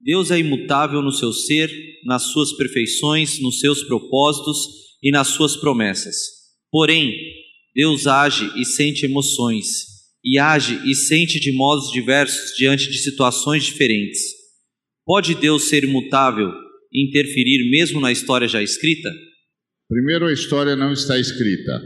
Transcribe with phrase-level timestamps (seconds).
[0.00, 1.70] Deus é imutável no seu ser,
[2.06, 4.56] nas suas perfeições, nos seus propósitos
[5.02, 6.16] e nas suas promessas.
[6.70, 7.12] Porém,
[7.74, 9.66] Deus age e sente emoções,
[10.24, 14.20] e age e sente de modos diversos diante de situações diferentes.
[15.04, 16.50] Pode Deus ser imutável
[16.92, 19.10] e interferir mesmo na história já escrita?
[19.88, 21.82] Primeiro, a história não está escrita.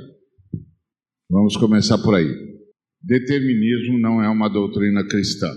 [1.31, 2.29] Vamos começar por aí.
[3.03, 5.49] Determinismo não é uma doutrina cristã.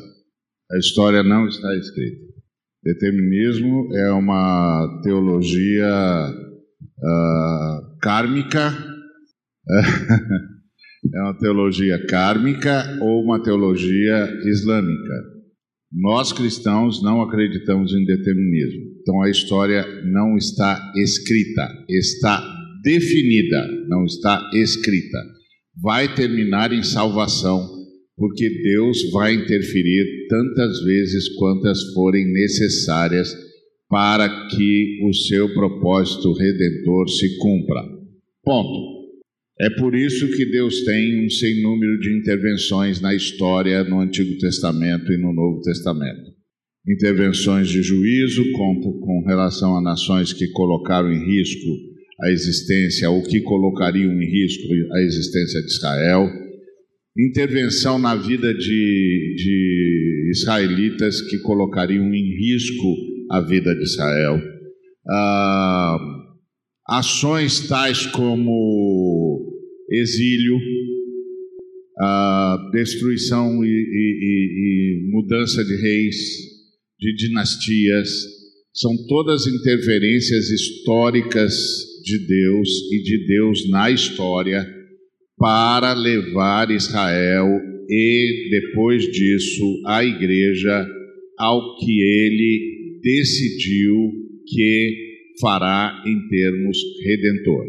[0.71, 2.26] A história não está escrita.
[2.87, 5.89] Determinismo é uma teologia
[6.29, 8.73] uh, kármica,
[11.13, 15.13] é uma teologia kármica ou uma teologia islâmica.
[15.91, 18.83] Nós cristãos não acreditamos em determinismo.
[19.01, 22.41] Então a história não está escrita, está
[22.81, 25.17] definida, não está escrita.
[25.83, 27.76] Vai terminar em salvação
[28.17, 33.31] porque Deus vai interferir tantas vezes quantas forem necessárias
[33.87, 37.81] para que o seu propósito redentor se cumpra.
[38.43, 38.97] Ponto.
[39.59, 44.37] É por isso que Deus tem um sem número de intervenções na história no Antigo
[44.39, 46.31] Testamento e no Novo Testamento.
[46.87, 51.67] Intervenções de juízo com, com relação a nações que colocaram em risco
[52.21, 56.46] a existência ou que colocariam em risco a existência de Israel
[57.19, 62.95] intervenção na vida de, de israelitas que colocariam em risco
[63.31, 64.39] a vida de Israel.
[65.09, 65.97] Ah,
[66.89, 69.41] ações tais como
[69.91, 70.57] exílio,
[71.99, 76.15] ah, destruição e, e, e mudança de reis,
[76.99, 78.09] de dinastias,
[78.73, 81.55] são todas interferências históricas
[82.03, 84.76] de Deus e de Deus na história
[85.37, 87.47] para levar Israel
[87.89, 90.85] e, depois disso, a igreja
[91.37, 94.11] ao que ele decidiu
[94.47, 95.07] que
[95.39, 97.65] fará em termos redentor.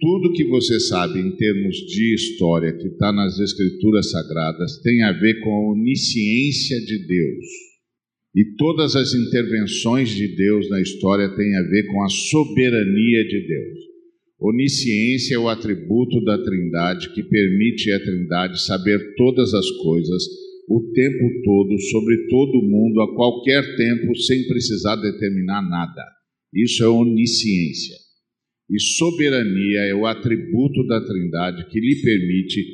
[0.00, 5.12] Tudo que você sabe em termos de história que está nas Escrituras Sagradas tem a
[5.12, 7.44] ver com a onisciência de Deus.
[8.34, 13.46] E todas as intervenções de Deus na história têm a ver com a soberania de
[13.46, 13.89] Deus.
[14.40, 20.24] Onisciência é o atributo da Trindade que permite à Trindade saber todas as coisas,
[20.66, 26.02] o tempo todo, sobre todo mundo, a qualquer tempo, sem precisar determinar nada.
[26.54, 27.96] Isso é onisciência.
[28.70, 32.64] E soberania é o atributo da Trindade que lhe permite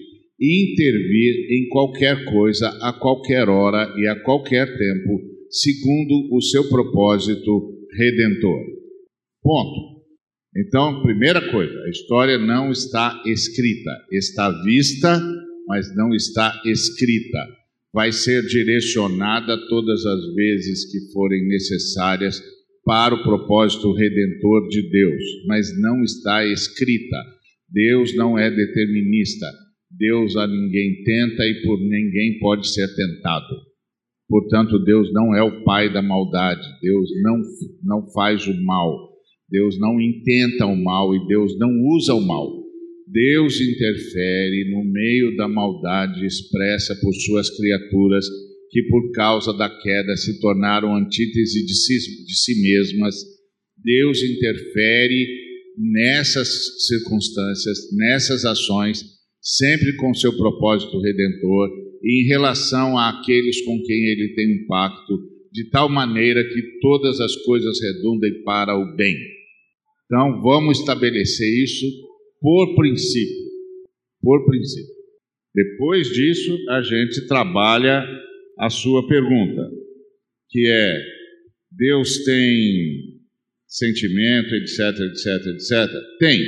[0.41, 7.77] intervir em qualquer coisa, a qualquer hora e a qualquer tempo, segundo o seu propósito
[7.99, 8.61] redentor.
[9.43, 9.96] Ponto.
[10.59, 15.21] Então, primeira coisa, a história não está escrita, está vista,
[15.67, 17.47] mas não está escrita.
[17.93, 22.43] Vai ser direcionada todas as vezes que forem necessárias
[22.85, 27.17] para o propósito redentor de Deus, mas não está escrita.
[27.69, 29.47] Deus não é determinista.
[29.91, 33.57] Deus a ninguém tenta e por ninguém pode ser tentado.
[34.29, 36.67] Portanto, Deus não é o pai da maldade.
[36.81, 37.43] Deus não,
[37.83, 39.16] não faz o mal.
[39.49, 42.67] Deus não intenta o mal e Deus não usa o mal.
[43.07, 48.27] Deus interfere no meio da maldade expressa por suas criaturas
[48.71, 53.15] que, por causa da queda, se tornaram antítese de si, de si mesmas.
[53.85, 55.27] Deus interfere
[55.79, 56.49] nessas
[56.87, 59.05] circunstâncias, nessas ações,
[59.41, 61.71] sempre com seu propósito redentor
[62.03, 65.19] e em relação àqueles com quem ele tem um pacto,
[65.53, 69.36] de tal maneira que todas as coisas redundem para o bem.
[70.07, 71.87] Então, vamos estabelecer isso
[72.41, 73.47] por princípio.
[74.23, 74.95] Por princípio.
[75.55, 78.05] Depois disso, a gente trabalha
[78.59, 79.71] a sua pergunta,
[80.49, 81.03] que é:
[81.73, 83.17] Deus tem
[83.67, 85.93] sentimento, etc, etc, etc?
[86.19, 86.41] Tem.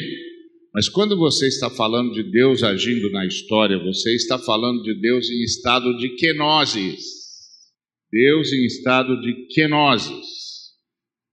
[0.73, 5.29] Mas quando você está falando de Deus agindo na história, você está falando de Deus
[5.29, 7.19] em estado de kenosis.
[8.11, 10.27] Deus em estado de kenosis,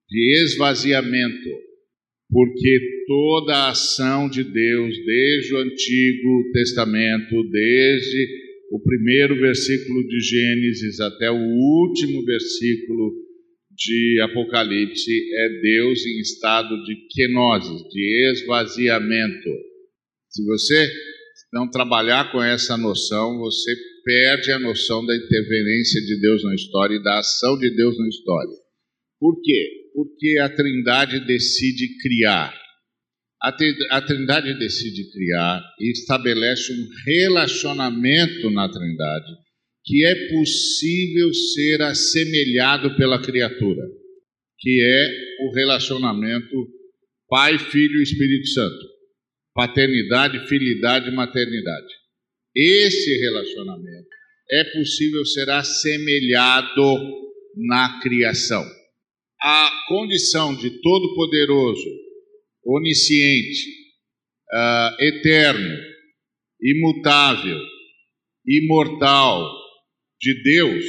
[0.09, 1.49] de esvaziamento
[2.29, 8.27] porque toda a ação de Deus, desde o Antigo Testamento, desde
[8.71, 13.13] o primeiro versículo de Gênesis até o último versículo
[13.71, 19.49] de Apocalipse, é Deus em estado de kenosis, de esvaziamento.
[20.29, 20.91] Se você
[21.53, 23.71] não trabalhar com essa noção, você
[24.03, 28.07] perde a noção da interferência de Deus na história e da ação de Deus na
[28.07, 28.55] história.
[29.19, 29.74] Por quê?
[29.95, 32.53] Porque a Trindade decide criar.
[33.41, 39.45] A Trindade decide criar e estabelece um relacionamento na Trindade
[39.85, 43.83] que é possível ser assemelhado pela criatura,
[44.59, 46.67] que é o relacionamento
[47.29, 48.95] Pai, Filho e Espírito Santo.
[49.53, 51.93] Paternidade, filidade e maternidade.
[52.55, 54.09] Esse relacionamento
[54.51, 56.97] é possível ser assemelhado
[57.55, 58.63] na criação.
[59.47, 61.87] A condição de todo-poderoso,
[62.65, 63.69] onisciente,
[64.51, 65.77] uh, eterno,
[66.59, 67.59] imutável,
[68.43, 69.47] imortal,
[70.19, 70.83] de Deus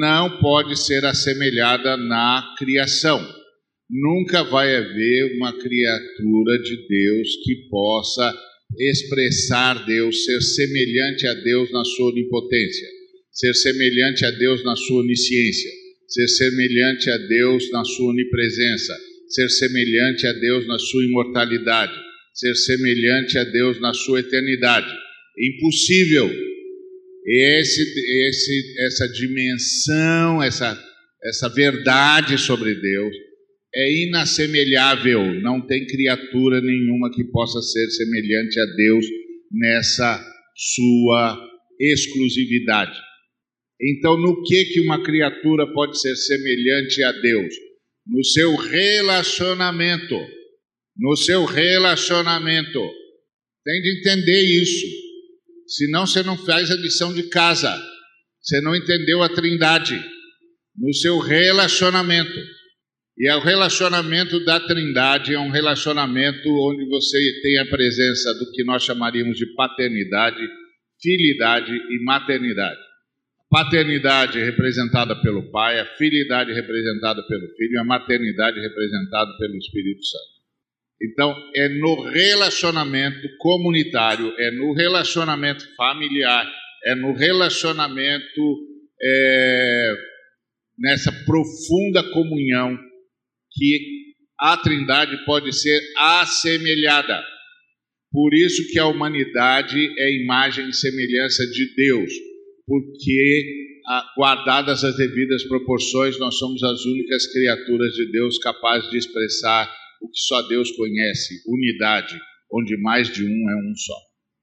[0.00, 3.24] não pode ser assemelhada na criação.
[3.88, 8.34] Nunca vai haver uma criatura de Deus que possa
[8.76, 12.88] expressar Deus, ser semelhante a Deus na sua onipotência,
[13.30, 15.70] ser semelhante a Deus na sua onisciência,
[16.08, 18.94] ser semelhante a Deus na sua onipresença,
[19.28, 21.92] ser semelhante a Deus na sua imortalidade,
[22.34, 24.90] ser semelhante a Deus na sua eternidade.
[25.38, 26.48] Impossível
[27.28, 27.82] esse,
[28.26, 30.82] esse, essa dimensão, essa,
[31.24, 33.14] essa verdade sobre Deus
[33.74, 35.34] é inassemelhável.
[35.42, 39.04] Não tem criatura nenhuma que possa ser semelhante a Deus
[39.52, 40.24] nessa
[40.56, 41.38] sua
[41.78, 42.98] exclusividade.
[43.80, 47.54] Então, no que que uma criatura pode ser semelhante a Deus?
[48.06, 50.18] No seu relacionamento.
[50.96, 52.80] No seu relacionamento.
[53.64, 54.86] Tem de entender isso.
[55.68, 57.72] Senão você não faz a lição de casa.
[58.40, 60.02] Você não entendeu a Trindade
[60.76, 62.38] no seu relacionamento.
[63.16, 68.64] E o relacionamento da Trindade é um relacionamento onde você tem a presença do que
[68.64, 70.40] nós chamaríamos de paternidade,
[71.02, 72.87] filidade e maternidade.
[73.50, 80.04] Paternidade representada pelo Pai, a filidade representada pelo Filho e a maternidade representada pelo Espírito
[80.04, 80.38] Santo.
[81.00, 86.46] Então, é no relacionamento comunitário, é no relacionamento familiar,
[86.84, 88.58] é no relacionamento,
[89.00, 89.92] é,
[90.78, 92.76] nessa profunda comunhão,
[93.52, 97.24] que a Trindade pode ser assemelhada.
[98.10, 102.10] Por isso que a humanidade é imagem e semelhança de Deus,
[102.68, 103.66] porque
[104.14, 110.10] guardadas as devidas proporções, nós somos as únicas criaturas de Deus capazes de expressar o
[110.10, 112.14] que só Deus conhece, unidade,
[112.52, 113.96] onde mais de um é um só.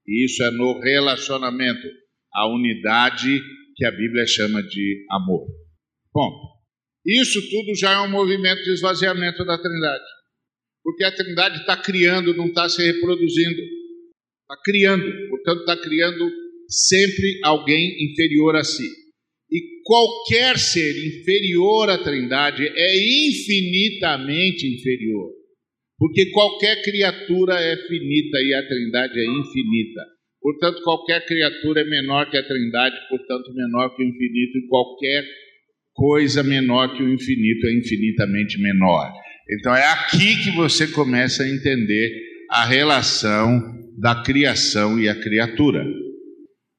[0.06, 1.86] E isso é no relacionamento,
[2.34, 3.40] a unidade
[3.76, 5.46] que a Bíblia chama de amor.
[6.12, 6.56] Bom,
[7.06, 10.04] isso tudo já é um movimento de esvaziamento da Trindade.
[10.82, 13.62] Porque a Trindade está criando, não está se reproduzindo.
[14.42, 18.88] Está criando, portanto, está criando sempre alguém inferior a si.
[19.50, 25.30] E qualquer ser inferior à Trindade é infinitamente inferior.
[25.98, 30.02] Porque qualquer criatura é finita e a Trindade é infinita.
[30.40, 35.24] Portanto, qualquer criatura é menor que a Trindade, portanto, menor que o infinito, e qualquer
[35.92, 39.12] coisa menor que o infinito é infinitamente menor.
[39.50, 42.10] Então, é aqui que você começa a entender
[42.50, 43.60] a relação
[43.98, 45.84] da criação e a criatura.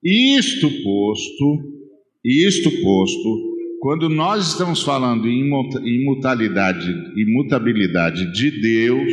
[0.09, 1.83] Isto posto,
[2.23, 5.49] isto posto, quando nós estamos falando em
[5.85, 9.11] imutalidade, imutabilidade de Deus,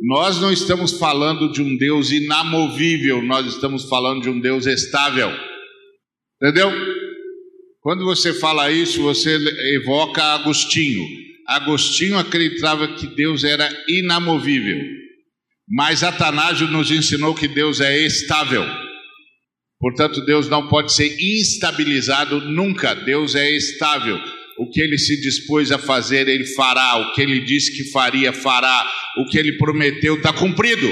[0.00, 5.30] nós não estamos falando de um Deus inamovível, nós estamos falando de um Deus estável.
[6.42, 6.72] Entendeu?
[7.82, 9.36] Quando você fala isso, você
[9.76, 11.04] evoca Agostinho.
[11.46, 14.80] Agostinho acreditava que Deus era inamovível,
[15.68, 18.64] mas Atanásio nos ensinou que Deus é estável.
[19.84, 22.94] Portanto, Deus não pode ser instabilizado nunca.
[22.94, 24.18] Deus é estável.
[24.56, 26.96] O que ele se dispôs a fazer, ele fará.
[27.00, 28.90] O que ele disse que faria, fará.
[29.18, 30.86] O que ele prometeu está cumprido.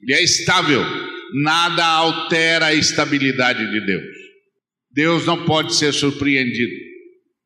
[0.00, 0.82] Ele é estável.
[1.42, 4.16] Nada altera a estabilidade de Deus.
[4.92, 6.72] Deus não pode ser surpreendido.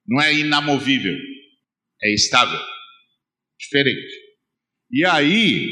[0.07, 1.17] Não é inamovível.
[2.05, 2.61] É estável.
[3.59, 4.15] Diferente.
[4.93, 5.69] E aí,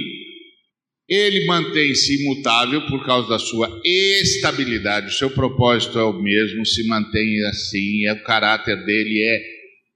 [1.08, 6.86] ele mantém-se imutável por causa da sua estabilidade, o seu propósito é o mesmo, se
[6.86, 9.40] mantém assim, é, o caráter dele é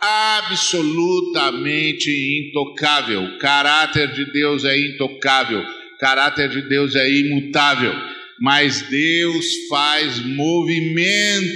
[0.01, 2.11] absolutamente
[2.49, 3.23] intocável.
[3.23, 7.93] O caráter de Deus é intocável, o caráter de Deus é imutável.
[8.41, 11.53] Mas Deus faz movimentos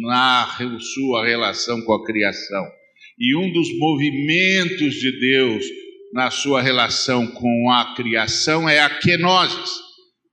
[0.00, 0.48] na
[0.94, 2.64] sua relação com a criação.
[3.18, 5.62] E um dos movimentos de Deus
[6.12, 9.70] na sua relação com a criação é a kenosis.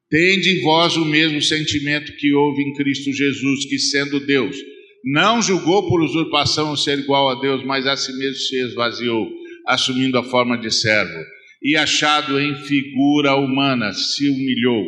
[0.10, 4.56] Tende em vós o mesmo sentimento que houve em Cristo Jesus, que sendo Deus,
[5.04, 9.28] não julgou por usurpação o ser igual a Deus, mas a si mesmo se esvaziou,
[9.68, 11.20] assumindo a forma de servo,
[11.62, 14.86] e achado em figura humana, se humilhou,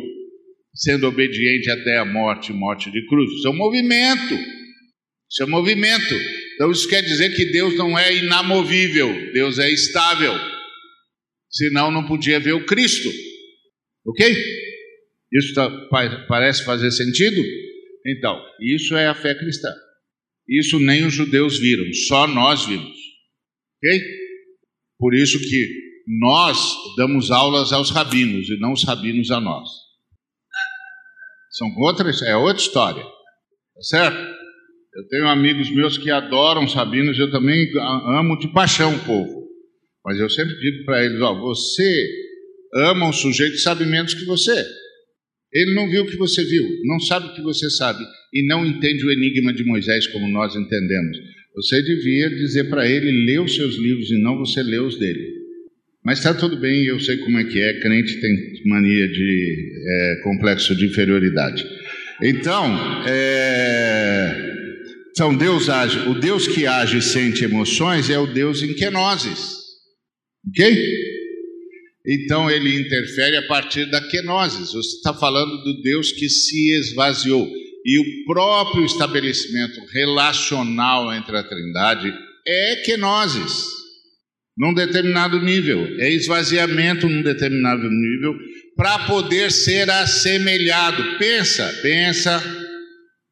[0.74, 3.29] sendo obediente até a morte, morte de cruz.
[3.31, 4.34] Isso é um movimento.
[5.29, 6.15] Isso é um movimento.
[6.55, 10.34] Então isso quer dizer que Deus não é inamovível, Deus é estável.
[11.50, 13.10] Senão não podia ver o Cristo.
[14.06, 14.27] Ok?
[15.34, 15.70] Isso tá,
[16.27, 17.41] parece fazer sentido?
[18.06, 19.70] Então, isso é a fé cristã.
[20.48, 22.98] Isso nem os judeus viram, só nós vimos.
[23.77, 24.01] Ok?
[24.98, 25.89] Por isso que
[26.22, 29.70] nós damos aulas aos rabinos e não os rabinos a nós.
[31.51, 33.03] São outras, é outra história.
[33.03, 34.18] Tá certo?
[34.96, 37.70] Eu tenho amigos meus que adoram os rabinos, eu também
[38.08, 39.38] amo de paixão o povo.
[40.10, 42.10] Mas eu sempre digo para eles: ó, você
[42.74, 44.66] ama um sujeito que sabe menos que você.
[45.54, 48.66] Ele não viu o que você viu, não sabe o que você sabe e não
[48.66, 51.16] entende o enigma de Moisés como nós entendemos.
[51.56, 55.28] Você devia dizer para ele ler os seus livros e não você ler os dele.
[56.04, 57.80] Mas está tudo bem, eu sei como é que é.
[57.80, 58.36] Crente tem
[58.66, 61.63] mania de é, complexo de inferioridade.
[62.24, 64.36] Então, é,
[65.12, 66.00] então Deus age.
[66.10, 69.59] O Deus que age e sente emoções é o Deus em kenoses,
[70.48, 71.10] ok?
[72.05, 74.72] Então ele interfere a partir da kenosis.
[74.74, 77.48] Você está falando do Deus que se esvaziou.
[77.86, 82.12] E o próprio estabelecimento relacional entre a Trindade
[82.48, 83.65] é kenosis,
[84.58, 88.36] num determinado nível, é esvaziamento num determinado nível,
[88.75, 91.17] para poder ser assemelhado.
[91.17, 92.43] Pensa, pensa,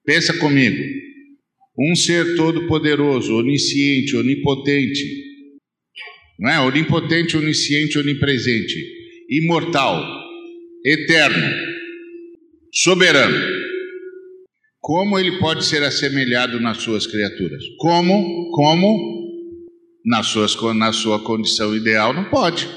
[0.05, 0.81] pensa comigo.
[1.77, 5.26] Um ser todo-poderoso, onisciente, onipotente,
[6.39, 6.59] não é?
[6.59, 8.75] Onipotente, onisciente, onipresente,
[9.29, 10.03] imortal,
[10.85, 11.53] eterno,
[12.73, 13.57] soberano.
[14.79, 17.63] Como ele pode ser assemelhado nas suas criaturas?
[17.77, 18.51] Como?
[18.51, 19.17] Como?
[20.05, 22.67] Nas suas, na sua condição ideal, não pode.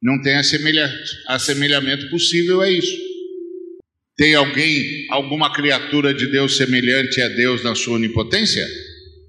[0.00, 0.88] Não tem assemelha,
[1.26, 2.96] assemelhamento possível a isso.
[4.16, 8.64] Tem alguém, alguma criatura de Deus semelhante a Deus na sua onipotência?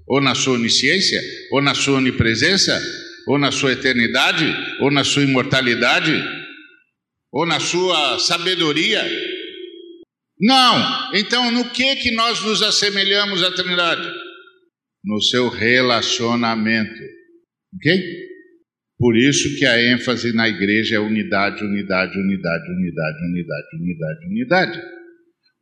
[0.06, 1.20] Ou na sua onisciência?
[1.50, 2.80] Ou na sua onipresença?
[3.26, 4.44] Ou na sua eternidade,
[4.80, 6.12] ou na sua imortalidade,
[7.32, 9.02] ou na sua sabedoria.
[10.40, 11.14] Não.
[11.14, 14.08] Então, no que que nós nos assemelhamos à Trindade?
[15.04, 17.02] No seu relacionamento.
[17.74, 18.26] OK?
[18.98, 24.82] Por isso que a ênfase na igreja é unidade, unidade, unidade, unidade, unidade, unidade, unidade.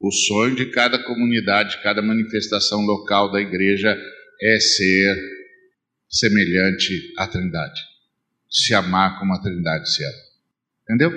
[0.00, 3.96] O sonho de cada comunidade, cada manifestação local da igreja
[4.42, 5.16] é ser
[6.14, 7.80] semelhante à Trindade.
[8.48, 10.14] Se amar como a Trindade se ama.
[10.82, 11.12] Entendeu?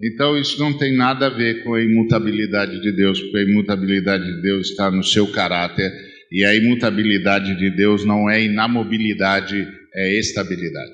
[0.00, 4.24] Então isso não tem nada a ver com a imutabilidade de Deus, porque a imutabilidade
[4.24, 5.92] de Deus está no seu caráter
[6.30, 10.92] e a imutabilidade de Deus não é inamobilidade, é estabilidade.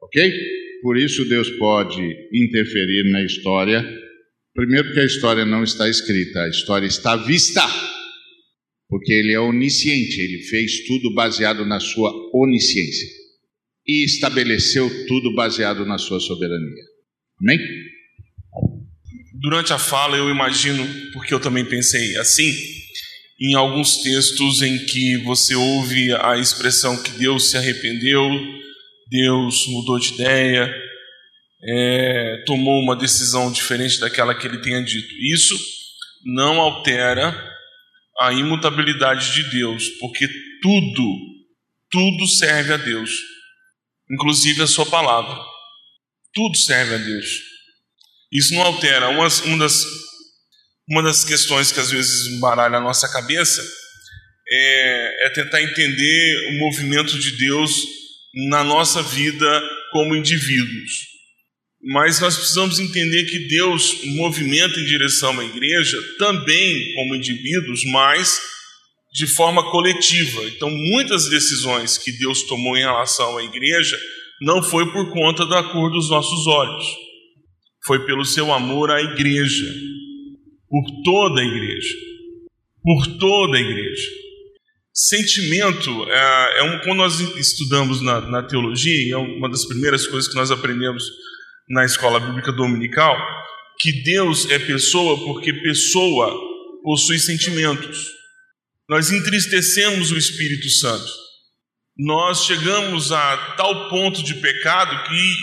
[0.00, 0.32] Ok?
[0.82, 3.82] Por isso Deus pode interferir na história.
[4.54, 7.62] Primeiro, porque a história não está escrita, a história está vista
[8.94, 13.08] porque ele é onisciente, ele fez tudo baseado na sua onisciência
[13.84, 16.84] e estabeleceu tudo baseado na sua soberania.
[17.40, 17.58] Amém?
[19.42, 22.54] Durante a fala, eu imagino, porque eu também pensei assim,
[23.40, 28.22] em alguns textos em que você ouve a expressão que Deus se arrependeu,
[29.10, 30.72] Deus mudou de ideia,
[31.64, 35.12] é, tomou uma decisão diferente daquela que ele tenha dito.
[35.20, 35.58] Isso
[36.24, 37.53] não altera
[38.20, 40.26] a imutabilidade de Deus, porque
[40.62, 41.18] tudo,
[41.90, 43.10] tudo serve a Deus,
[44.10, 45.38] inclusive a Sua palavra.
[46.32, 47.26] Tudo serve a Deus.
[48.32, 49.08] Isso não altera.
[49.08, 49.84] Uma, uma, das,
[50.88, 53.62] uma das questões que às vezes embaralha a nossa cabeça
[54.48, 57.72] é, é tentar entender o movimento de Deus
[58.48, 61.13] na nossa vida como indivíduos.
[61.86, 68.40] Mas nós precisamos entender que Deus movimenta em direção à igreja também como indivíduos, mas
[69.12, 70.42] de forma coletiva.
[70.44, 73.98] Então, muitas decisões que Deus tomou em relação à igreja
[74.40, 76.86] não foi por conta da cor dos nossos olhos,
[77.86, 79.72] foi pelo seu amor à igreja,
[80.68, 81.94] por toda a igreja,
[82.82, 84.10] por toda a igreja.
[84.92, 90.28] Sentimento é, é um, quando nós estudamos na, na teologia, é uma das primeiras coisas
[90.28, 91.04] que nós aprendemos
[91.68, 93.16] na escola bíblica dominical
[93.78, 96.32] que Deus é pessoa porque pessoa
[96.82, 97.98] possui sentimentos.
[98.88, 101.10] Nós entristecemos o Espírito Santo.
[101.96, 105.36] Nós chegamos a tal ponto de pecado que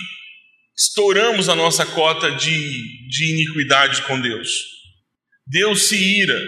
[0.77, 4.49] estouramos a nossa cota de, de iniquidade com Deus.
[5.47, 6.39] Deus se ira.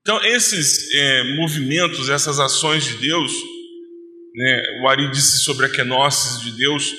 [0.00, 3.32] Então, esses é, movimentos, essas ações de Deus,
[4.34, 6.94] né, o Ari disse sobre a kenosis de Deus,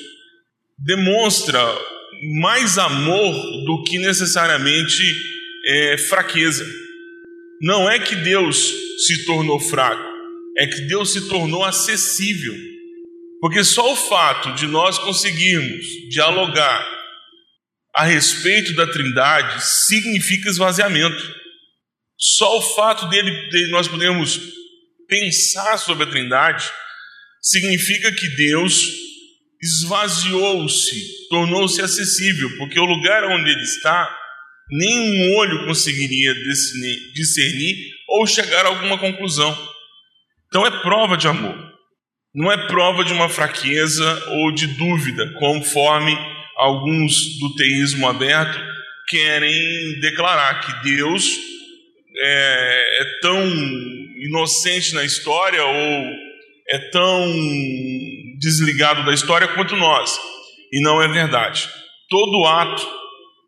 [0.83, 1.59] demonstra
[2.41, 3.33] mais amor
[3.65, 5.01] do que necessariamente
[5.65, 6.65] é, fraqueza.
[7.61, 8.73] Não é que Deus
[9.05, 10.03] se tornou fraco,
[10.57, 12.55] é que Deus se tornou acessível.
[13.39, 16.87] Porque só o fato de nós conseguirmos dialogar
[17.95, 21.35] a respeito da Trindade significa esvaziamento.
[22.17, 24.39] Só o fato dele, de nós podermos
[25.07, 26.71] pensar sobre a Trindade
[27.41, 29.00] significa que Deus
[29.61, 34.17] esvaziou-se, tornou-se acessível, porque o lugar onde ele está,
[34.69, 36.33] nenhum olho conseguiria
[37.13, 37.75] discernir
[38.07, 39.55] ou chegar a alguma conclusão.
[40.47, 41.71] Então é prova de amor.
[42.33, 46.17] Não é prova de uma fraqueza ou de dúvida, conforme
[46.57, 48.59] alguns do teísmo aberto
[49.09, 51.37] querem declarar que Deus
[52.17, 53.45] é, é tão
[54.23, 56.05] inocente na história ou
[56.69, 57.25] é tão
[58.41, 60.19] desligado da história quanto nós.
[60.73, 61.69] E não é verdade.
[62.09, 62.85] Todo ato,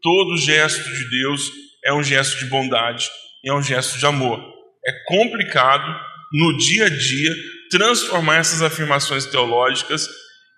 [0.02, 1.52] todo gesto de Deus
[1.84, 3.10] é um gesto de bondade,
[3.44, 4.40] é um gesto de amor.
[4.86, 5.86] É complicado
[6.32, 7.36] no dia a dia
[7.70, 10.08] transformar essas afirmações teológicas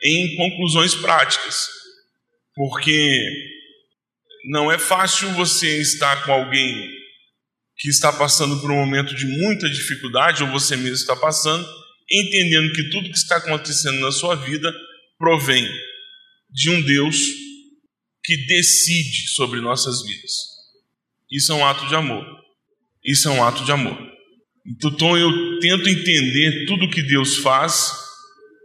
[0.03, 1.67] em conclusões práticas.
[2.53, 3.19] Porque
[4.49, 6.89] não é fácil você estar com alguém
[7.77, 11.67] que está passando por um momento de muita dificuldade, ou você mesmo está passando,
[12.09, 14.73] entendendo que tudo que está acontecendo na sua vida
[15.17, 15.67] provém
[16.51, 17.17] de um Deus
[18.23, 20.31] que decide sobre nossas vidas.
[21.31, 22.25] Isso é um ato de amor.
[23.03, 23.97] Isso é um ato de amor.
[24.65, 27.91] Então eu tento entender tudo que Deus faz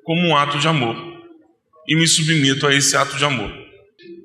[0.05, 0.97] como um ato de amor
[1.87, 3.53] e me submeto a esse ato de amor.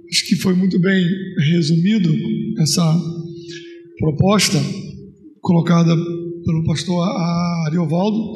[0.10, 1.05] Acho que foi muito bem
[1.51, 2.13] resumido
[2.60, 2.98] essa
[4.00, 4.57] proposta
[5.41, 5.95] colocada
[6.45, 7.03] pelo pastor
[7.67, 8.36] Ariovaldo.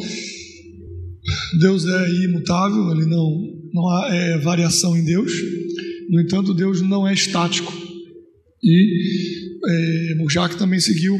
[1.59, 3.29] Deus é imutável, ele não,
[3.73, 5.31] não há é, variação em Deus.
[6.09, 7.71] No entanto, Deus não é estático.
[8.63, 11.17] E é, Burjac também seguiu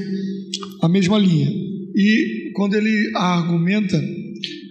[0.81, 1.49] a mesma linha.
[1.95, 4.01] E quando ele argumenta,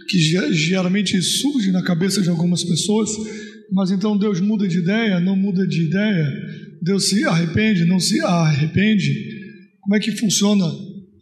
[0.08, 3.10] que geralmente surge na cabeça de algumas pessoas,
[3.70, 6.32] mas então Deus muda de ideia, não muda de ideia,
[6.80, 9.12] Deus se arrepende, não se arrepende.
[9.80, 10.64] Como é que funciona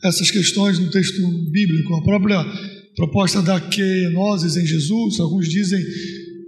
[0.04, 1.94] essas questões no texto bíblico?
[1.94, 2.44] A própria
[2.96, 5.84] proposta da kenosis em Jesus, alguns dizem,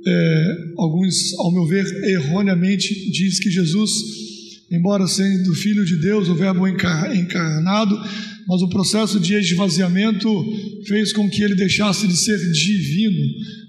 [0.07, 3.93] é, alguns, ao meu ver, erroneamente, diz que Jesus,
[4.73, 7.95] embora sendo filho de Deus, o verbo encarnado,
[8.49, 10.29] mas o processo de esvaziamento
[10.87, 13.19] fez com que ele deixasse de ser divino,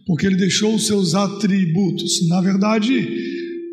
[0.07, 2.29] porque ele deixou os seus atributos.
[2.29, 3.07] Na verdade,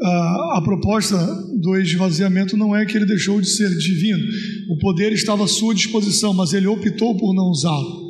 [0.02, 1.16] a, a, proposta
[1.60, 4.24] do esvaziamento não é que ele deixou de ser divino.
[4.68, 8.05] O poder estava à sua disposição, mas ele optou por não usá-lo.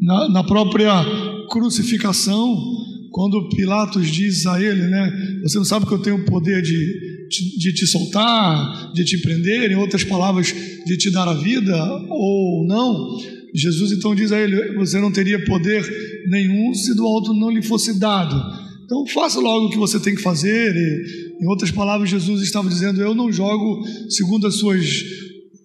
[0.00, 0.92] Na, na, própria
[1.50, 2.56] crucificação,
[3.10, 7.28] quando Pilatos diz a ele, né, você não sabe que eu tenho o poder de,
[7.28, 10.54] de, de te soltar, de te prender, em outras palavras,
[10.86, 11.74] de te dar a vida
[12.10, 13.18] ou não.
[13.54, 15.82] Jesus então diz a ele: Você não teria poder
[16.28, 18.36] nenhum se do alto não lhe fosse dado.
[18.84, 20.74] Então faça logo o que você tem que fazer.
[20.74, 24.86] E, em outras palavras, Jesus estava dizendo: Eu não jogo segundo as suas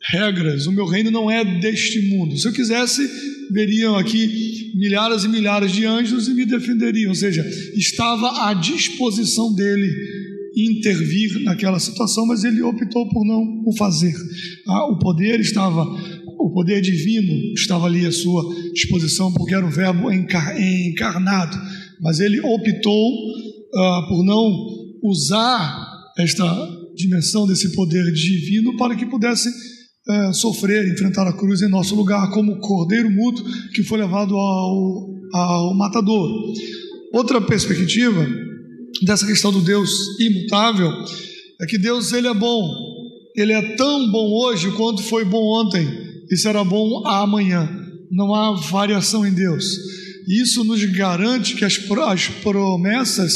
[0.09, 2.37] regras, o meu reino não é deste mundo.
[2.37, 3.07] Se eu quisesse,
[3.51, 7.09] veriam aqui milhares e milhares de anjos e me defenderiam.
[7.09, 9.89] Ou seja, estava à disposição dele
[10.55, 14.13] intervir naquela situação, mas ele optou por não o fazer.
[14.67, 15.85] Ah, o poder estava
[16.41, 21.57] o poder divino estava ali à sua disposição, porque era o Verbo encarnado,
[22.01, 24.51] mas ele optou uh, por não
[25.03, 25.87] usar
[26.17, 26.45] esta
[26.95, 29.49] dimensão desse poder divino para que pudesse
[30.07, 35.09] uh, sofrer, enfrentar a cruz em nosso lugar, como cordeiro mudo que foi levado ao,
[35.33, 36.29] ao matador.
[37.13, 38.25] Outra perspectiva
[39.03, 40.91] dessa questão do Deus imutável
[41.61, 42.73] é que Deus ele é bom,
[43.35, 45.87] ele é tão bom hoje quanto foi bom ontem
[46.29, 47.69] e será bom amanhã.
[48.09, 49.65] Não há variação em Deus.
[50.27, 53.33] Isso nos garante que as, as promessas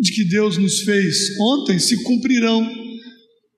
[0.00, 2.70] de que Deus nos fez ontem se cumprirão,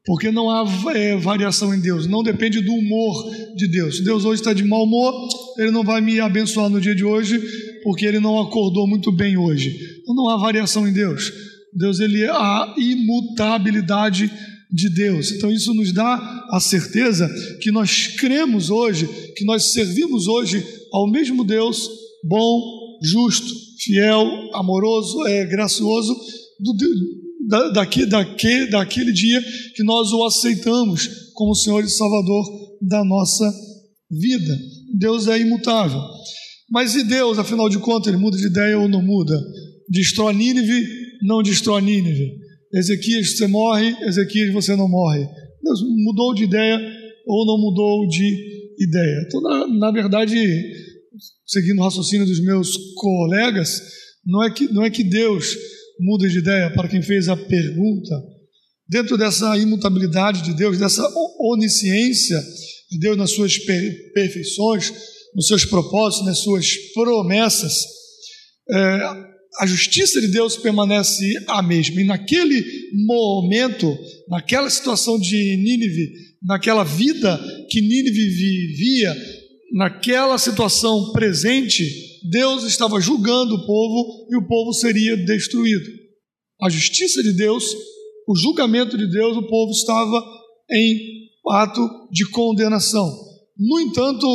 [0.07, 0.64] porque não há
[0.95, 3.97] é, variação em Deus, não depende do humor de Deus.
[3.97, 5.12] Se Deus hoje está de mau humor,
[5.59, 7.42] Ele não vai me abençoar no dia de hoje,
[7.83, 9.77] porque Ele não acordou muito bem hoje.
[10.01, 11.33] Então não há variação em Deus.
[11.77, 14.33] Deus ele é a imutabilidade
[14.73, 15.33] de Deus.
[15.33, 17.29] Então isso nos dá a certeza
[17.61, 21.88] que nós cremos hoje, que nós servimos hoje ao mesmo Deus
[22.25, 26.14] bom, justo, fiel, amoroso, é, gracioso,
[26.59, 26.73] do,
[27.49, 29.43] da, daqui, daqui, daquele dia
[29.75, 32.45] que nós o aceitamos como Senhor e Salvador
[32.83, 33.53] da nossa
[34.11, 34.59] vida.
[34.99, 36.01] Deus é imutável.
[36.71, 39.35] Mas e Deus, afinal de contas, ele muda de ideia ou não muda?
[39.89, 40.85] Destrói Nínive,
[41.23, 45.27] não destrói Nínive Ezequias, você morre, Ezequias, você não morre.
[45.63, 46.79] Deus mudou de ideia
[47.27, 49.25] ou não mudou de ideia.
[49.27, 50.37] Então, na, na verdade,
[51.47, 53.81] seguindo o raciocínio dos meus colegas,
[54.25, 55.57] não é que, não é que Deus
[55.99, 58.23] muda de ideia para quem fez a pergunta.
[58.89, 61.03] Dentro dessa imutabilidade de Deus, dessa
[61.41, 62.41] onisciência
[62.91, 64.93] de Deus nas suas perfeições,
[65.35, 67.73] nos seus propósitos, nas suas promessas,
[68.71, 68.77] é,
[69.59, 72.01] a justiça de Deus permanece a mesma.
[72.01, 72.65] E naquele
[73.07, 73.97] momento,
[74.29, 77.39] naquela situação de Nínive, naquela vida
[77.71, 79.17] que Nínive vivia,
[79.73, 81.85] naquela situação presente,
[82.31, 85.87] Deus estava julgando o povo e o povo seria destruído.
[86.62, 87.65] A justiça de Deus,
[88.29, 90.25] o julgamento de Deus, o povo estava
[90.71, 90.99] em
[91.49, 93.09] ato de condenação.
[93.57, 94.27] No entanto,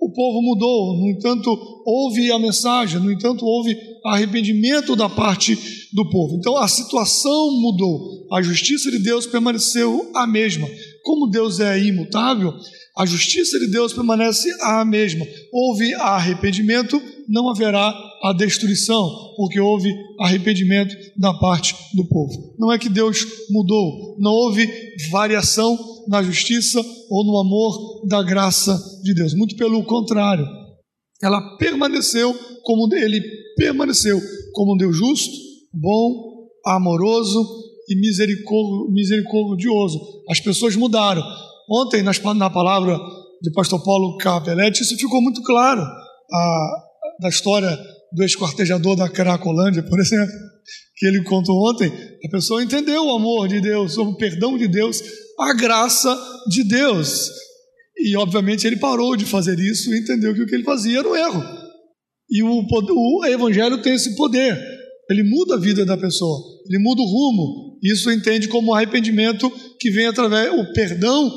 [0.00, 1.50] o povo mudou, no entanto,
[1.84, 5.58] houve a mensagem, no entanto, houve arrependimento da parte
[5.92, 6.36] do povo.
[6.36, 10.68] Então, a situação mudou, a justiça de Deus permaneceu a mesma.
[11.02, 12.54] Como Deus é imutável,
[12.96, 15.24] a justiça de Deus permanece a mesma.
[15.52, 22.54] Houve arrependimento, não haverá a destruição, porque houve arrependimento da parte do povo.
[22.58, 24.68] Não é que Deus mudou, não houve
[25.10, 29.34] variação na justiça ou no amor da graça de Deus.
[29.34, 30.46] Muito pelo contrário,
[31.22, 33.20] ela permaneceu como ele
[33.56, 34.20] permaneceu
[34.52, 35.32] como um Deus justo,
[35.72, 37.46] bom, amoroso
[37.88, 37.94] e
[38.90, 40.00] misericordioso.
[40.28, 41.22] As pessoas mudaram.
[41.70, 42.98] Ontem, na palavra
[43.40, 45.80] de pastor Paulo Capelletti, isso ficou muito claro.
[45.80, 47.78] A, da história
[48.12, 50.34] do esquartejador da Cracolândia, por exemplo,
[50.96, 51.92] que ele contou ontem,
[52.24, 55.00] a pessoa entendeu o amor de Deus, o perdão de Deus,
[55.38, 56.16] a graça
[56.48, 57.30] de Deus.
[57.96, 61.08] E, obviamente, ele parou de fazer isso e entendeu que o que ele fazia era
[61.08, 61.42] um erro.
[62.28, 64.58] E o, o evangelho tem esse poder.
[65.10, 67.78] Ele muda a vida da pessoa, ele muda o rumo.
[67.82, 70.52] Isso entende como arrependimento que vem através.
[70.52, 71.30] O perdão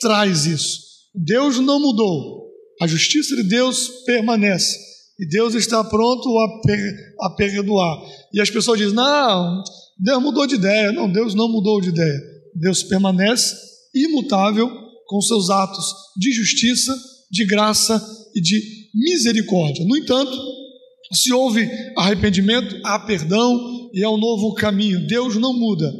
[0.00, 0.80] traz isso.
[1.14, 2.48] Deus não mudou.
[2.80, 4.76] A justiça de Deus permanece.
[5.18, 6.80] E Deus está pronto a, per,
[7.20, 7.98] a perdoar.
[8.32, 9.62] E as pessoas dizem: não,
[9.98, 10.92] Deus mudou de ideia.
[10.92, 12.20] Não, Deus não mudou de ideia.
[12.54, 13.54] Deus permanece
[13.94, 14.70] imutável
[15.06, 16.96] com seus atos de justiça,
[17.30, 18.00] de graça
[18.34, 18.62] e de
[18.94, 19.84] misericórdia.
[19.84, 20.38] No entanto,
[21.12, 25.06] se houve arrependimento, há perdão e é um novo caminho.
[25.06, 25.92] Deus não muda.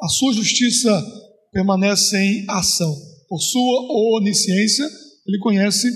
[0.00, 1.04] A sua justiça
[1.52, 3.07] permanece em ação.
[3.28, 4.84] Por sua onisciência,
[5.26, 5.88] ele conhece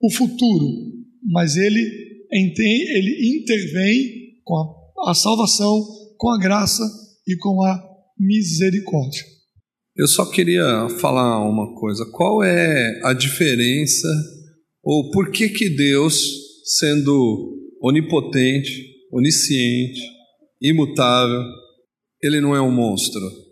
[0.00, 0.66] o futuro,
[1.24, 1.80] mas ele,
[2.30, 5.82] ele intervém com a, a salvação,
[6.18, 6.82] com a graça
[7.26, 7.82] e com a
[8.18, 9.24] misericórdia.
[9.96, 12.04] Eu só queria falar uma coisa.
[12.12, 14.08] Qual é a diferença
[14.82, 16.14] ou por que que Deus,
[16.78, 18.70] sendo onipotente,
[19.10, 20.00] onisciente,
[20.60, 21.42] imutável,
[22.22, 23.45] ele não é um monstro?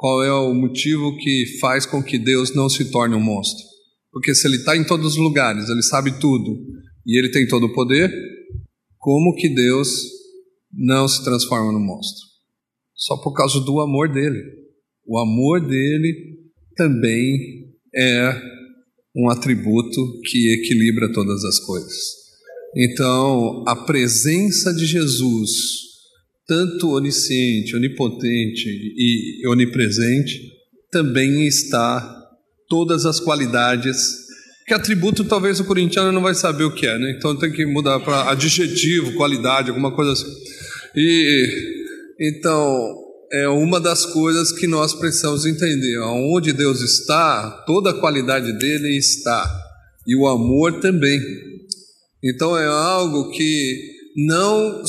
[0.00, 3.62] Qual é o motivo que faz com que Deus não se torne um monstro?
[4.10, 6.58] Porque se ele está em todos os lugares, ele sabe tudo
[7.06, 8.10] e ele tem todo o poder,
[8.96, 9.90] como que Deus
[10.72, 12.24] não se transforma num monstro?
[12.94, 14.42] Só por causa do amor dele.
[15.06, 16.16] O amor dele
[16.74, 18.40] também é
[19.14, 21.94] um atributo que equilibra todas as coisas.
[22.74, 25.89] Então, a presença de Jesus,
[26.50, 30.50] tanto onisciente, onipotente e onipresente,
[30.90, 32.28] também está
[32.68, 33.96] todas as qualidades.
[34.66, 37.14] Que atributo talvez o corintiano não vai saber o que é, né?
[37.16, 40.26] Então tem que mudar para adjetivo, qualidade, alguma coisa assim.
[40.96, 41.46] E
[42.18, 42.96] então
[43.32, 46.00] é uma das coisas que nós precisamos entender.
[46.00, 49.48] Onde Deus está, toda a qualidade dele está
[50.04, 51.20] e o amor também.
[52.24, 54.82] Então é algo que não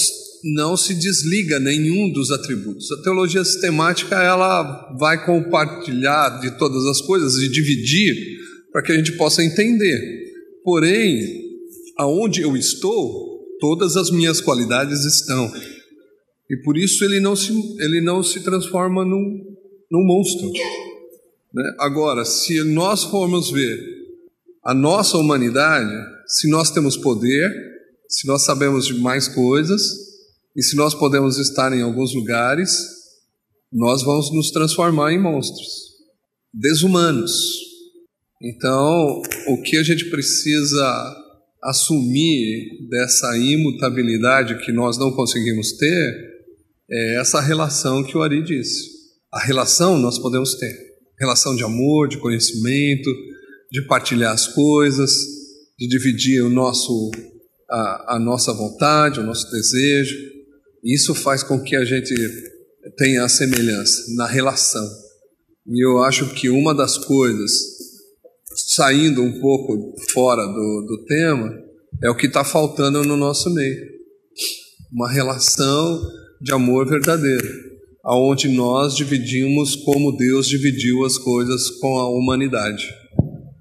[0.43, 2.91] não se desliga nenhum dos atributos.
[2.91, 8.15] A teologia sistemática ela vai compartilhar de todas as coisas e dividir
[8.71, 9.99] para que a gente possa entender.
[10.63, 11.41] Porém,
[11.97, 15.51] aonde eu estou, todas as minhas qualidades estão.
[16.49, 19.55] E por isso ele não se, ele não se transforma num,
[19.91, 20.51] num monstro.
[21.53, 21.63] Né?
[21.79, 23.79] Agora, se nós formos ver
[24.63, 25.91] a nossa humanidade,
[26.27, 27.49] se nós temos poder,
[28.07, 30.10] se nós sabemos de mais coisas,
[30.55, 32.71] e se nós podemos estar em alguns lugares,
[33.71, 35.69] nós vamos nos transformar em monstros,
[36.53, 37.31] desumanos.
[38.41, 41.17] Então, o que a gente precisa
[41.63, 46.31] assumir dessa imutabilidade que nós não conseguimos ter
[46.89, 48.89] é essa relação que o Ari disse.
[49.31, 50.75] A relação nós podemos ter,
[51.17, 53.09] relação de amor, de conhecimento,
[53.71, 55.11] de partilhar as coisas,
[55.79, 57.11] de dividir o nosso
[57.69, 60.13] a, a nossa vontade, o nosso desejo,
[60.83, 62.13] isso faz com que a gente
[62.97, 64.87] tenha a semelhança na relação.
[65.67, 67.51] E eu acho que uma das coisas
[68.55, 71.53] saindo um pouco fora do, do tema,
[72.03, 73.85] é o que está faltando no nosso meio.
[74.91, 76.01] Uma relação
[76.41, 77.47] de amor verdadeiro,
[78.03, 82.85] aonde nós dividimos como Deus dividiu as coisas com a humanidade.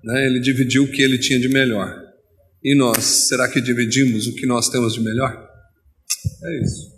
[0.03, 0.27] Né?
[0.27, 1.95] Ele dividiu o que ele tinha de melhor.
[2.63, 5.49] E nós, será que dividimos o que nós temos de melhor?
[6.45, 6.90] É isso.